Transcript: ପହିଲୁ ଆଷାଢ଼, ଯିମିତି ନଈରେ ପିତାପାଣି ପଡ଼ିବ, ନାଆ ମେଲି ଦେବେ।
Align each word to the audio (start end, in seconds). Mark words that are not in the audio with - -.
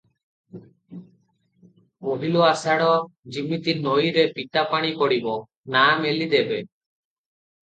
ପହିଲୁ 2.05 2.41
ଆଷାଢ଼, 2.45 2.95
ଯିମିତି 3.35 3.75
ନଈରେ 3.83 4.25
ପିତାପାଣି 4.39 4.91
ପଡ଼ିବ, 5.03 5.37
ନାଆ 5.77 5.95
ମେଲି 6.07 6.31
ଦେବେ। 6.35 6.59